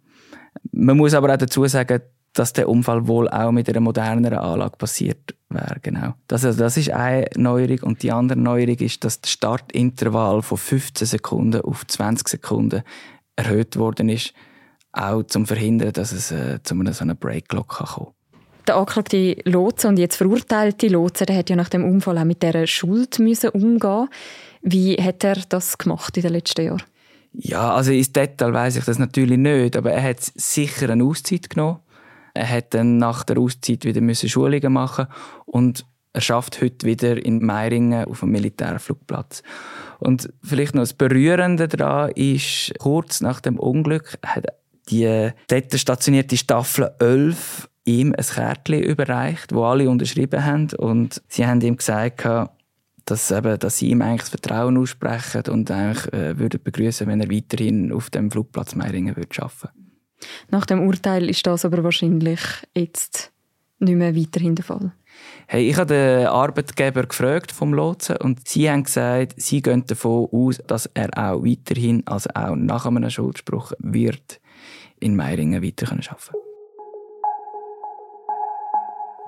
Man 0.71 0.97
muss 0.97 1.13
aber 1.13 1.33
auch 1.33 1.37
dazu 1.37 1.65
sagen, 1.67 2.01
dass 2.33 2.53
der 2.53 2.67
Unfall 2.67 3.07
wohl 3.07 3.29
auch 3.29 3.51
mit 3.51 3.69
einer 3.69 3.79
moderneren 3.79 4.39
Anlage 4.39 4.77
passiert 4.77 5.35
wäre. 5.49 5.77
Genau. 5.81 6.13
Das, 6.27 6.43
also 6.43 6.59
das 6.59 6.77
ist 6.77 6.89
eine 6.89 7.27
Neuerung. 7.35 7.79
Und 7.83 8.03
die 8.03 8.11
andere 8.11 8.39
Neuerung 8.39 8.77
ist, 8.77 9.03
dass 9.03 9.21
das 9.21 9.31
Startintervall 9.31 10.41
von 10.41 10.57
15 10.57 11.07
Sekunden 11.07 11.61
auf 11.61 11.85
20 11.85 12.27
Sekunden 12.27 12.83
erhöht 13.35 13.77
worden 13.77 14.09
ist, 14.09 14.33
auch 14.91 15.23
zum 15.23 15.45
Verhindern, 15.45 15.93
dass 15.93 16.11
es 16.11 16.31
äh, 16.31 16.59
zu 16.63 16.75
einer 16.75 16.93
so 16.93 17.03
einer 17.03 17.15
Break-Clock 17.15 17.67
kommen 17.67 18.07
kann. 18.07 18.13
Der 18.67 18.77
angeklagte 18.77 19.35
Lotse 19.43 19.89
und 19.89 19.99
jetzt 19.99 20.15
verurteilte 20.15 20.87
Lotse, 20.87 21.25
der 21.25 21.37
hat 21.37 21.49
ja 21.49 21.55
nach 21.55 21.69
dem 21.69 21.83
Unfall 21.83 22.17
auch 22.17 22.23
mit 22.23 22.41
dieser 22.41 22.65
Schuld 22.65 23.19
müssen 23.19 23.49
umgehen 23.49 24.07
Wie 24.61 24.95
hat 24.95 25.23
er 25.23 25.35
das 25.49 25.77
gemacht 25.77 26.15
in 26.15 26.23
den 26.23 26.31
letzten 26.31 26.65
Jahren? 26.65 26.83
Ja, 27.33 27.73
also 27.73 27.91
ins 27.91 28.13
Detail 28.13 28.53
weiß 28.53 28.77
ich 28.77 28.85
das 28.85 28.99
natürlich 28.99 29.39
nicht, 29.39 29.75
aber 29.75 29.91
er 29.91 30.03
hat 30.03 30.21
sicher 30.21 30.89
eine 30.89 31.03
Auszeit 31.03 31.49
genommen 31.49 31.79
er 32.33 32.49
hat 32.49 32.73
dann 32.73 32.97
nach 32.97 33.23
der 33.23 33.37
Auszeit 33.37 33.85
wieder 33.85 34.01
müssen 34.01 34.29
Schulungen 34.29 34.73
machen 34.73 35.07
und 35.45 35.85
er 36.13 36.21
schafft 36.21 36.61
heute 36.61 36.85
wieder 36.85 37.23
in 37.23 37.43
Meiringen 37.43 38.05
auf 38.05 38.19
dem 38.19 38.31
Militärflugplatz. 38.31 39.41
Und 39.99 40.31
vielleicht 40.43 40.75
noch 40.75 40.83
das 40.83 40.93
Berührende 40.93 41.67
daran 41.67 42.11
ist, 42.11 42.73
kurz 42.77 43.21
nach 43.21 43.39
dem 43.41 43.57
Unglück 43.57 44.19
hat 44.23 44.45
die 44.89 45.31
dort 45.47 45.73
stationierte 45.79 46.37
Staffel 46.37 46.91
11 46.99 47.69
ihm 47.85 48.13
ein 48.17 48.25
Kärtchen 48.25 48.83
überreicht, 48.83 49.53
wo 49.53 49.63
alle 49.65 49.89
unterschrieben 49.89 50.45
haben 50.45 50.69
und 50.77 51.21
sie 51.27 51.45
haben 51.45 51.61
ihm 51.61 51.77
gesagt, 51.77 52.25
dass, 53.05 53.31
eben, 53.31 53.59
dass 53.59 53.77
sie 53.77 53.89
ihm 53.89 54.01
eigentlich 54.01 54.21
das 54.21 54.29
Vertrauen 54.29 54.77
aussprechen 54.77 55.43
und 55.49 55.69
eigentlich 55.69 56.13
äh, 56.13 56.37
würden 56.37 56.61
begrüßen, 56.63 57.07
wenn 57.07 57.19
er 57.19 57.29
weiterhin 57.29 57.91
auf 57.91 58.09
dem 58.09 58.31
Flugplatz 58.31 58.75
Meiringen 58.75 59.15
würde 59.17 59.41
arbeiten 59.41 59.61
würde. 59.61 59.82
Nach 60.49 60.65
dem 60.65 60.85
Urteil 60.87 61.29
ist 61.29 61.45
das 61.45 61.65
aber 61.65 61.83
wahrscheinlich 61.83 62.39
jetzt 62.75 63.31
nicht 63.79 63.95
mehr 63.95 64.15
weiterhin 64.15 64.55
der 64.55 64.65
Fall. 64.65 64.91
Hey, 65.47 65.69
ich 65.69 65.77
habe 65.77 65.93
den 65.93 66.27
Arbeitgeber 66.27 67.03
gefragt 67.03 67.51
vom 67.51 67.73
Lotsen 67.73 68.17
und 68.17 68.47
sie 68.47 68.69
haben 68.69 68.83
gesagt, 68.83 69.33
sie 69.37 69.61
gehen 69.61 69.85
davon 69.85 70.27
aus, 70.31 70.61
dass 70.65 70.89
er 70.93 71.09
auch 71.17 71.43
weiterhin, 71.43 72.03
also 72.05 72.29
auch 72.33 72.55
nach 72.55 72.85
einem 72.85 73.09
Schuldspruch, 73.09 73.73
wird 73.79 74.39
in 74.99 75.15
Meiringen 75.15 75.61
weiter 75.61 75.87
arbeiten 75.91 76.09
können. 76.09 76.43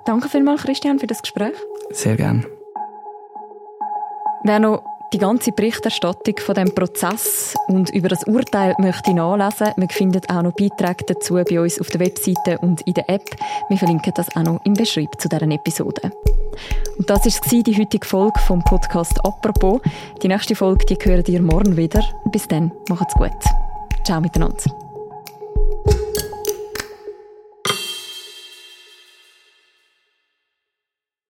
Danke 0.05 0.29
vielmals, 0.29 0.63
Christian, 0.63 0.99
für 0.99 1.07
das 1.07 1.21
Gespräch. 1.21 1.55
Sehr 1.89 2.15
gerne. 2.15 2.45
Wer 4.43 4.59
noch 4.59 4.94
die 5.15 5.19
ganze 5.19 5.53
Berichterstattung 5.53 6.35
von 6.39 6.55
dem 6.55 6.75
Prozess 6.75 7.55
und 7.67 7.89
über 7.91 8.09
das 8.09 8.25
Urteil 8.25 8.75
möchte 8.79 9.11
ich 9.11 9.15
nachlesen. 9.15 9.73
Man 9.77 9.87
findet 9.87 10.29
auch 10.29 10.41
noch 10.41 10.51
Beiträge 10.51 11.05
dazu 11.07 11.35
bei 11.35 11.61
uns 11.61 11.79
auf 11.79 11.87
der 11.87 12.01
Webseite 12.01 12.57
und 12.57 12.81
in 12.81 12.95
der 12.95 13.09
App. 13.09 13.23
Wir 13.69 13.77
verlinken 13.77 14.11
das 14.13 14.27
auch 14.35 14.43
noch 14.43 14.59
im 14.65 14.73
Beschreib 14.73 15.21
zu 15.21 15.29
deren 15.29 15.51
Episode. 15.51 16.11
Und 16.97 17.09
das 17.09 17.25
war 17.25 17.63
die 17.63 17.77
heutige 17.77 18.05
Folge 18.05 18.37
vom 18.41 18.61
Podcast 18.65 19.23
«Apropos». 19.23 19.79
Die 20.21 20.27
nächste 20.27 20.53
Folge 20.53 20.85
die 20.85 20.97
hören 21.01 21.23
ihr 21.27 21.41
morgen 21.41 21.77
wieder. 21.77 22.03
Bis 22.33 22.45
dann, 22.49 22.73
macht's 22.89 23.13
gut. 23.13 23.31
Ciao 24.03 24.19
miteinander. 24.19 24.65